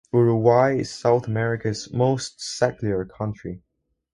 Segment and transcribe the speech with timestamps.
[0.11, 3.61] Uruguay is South America's most secular country.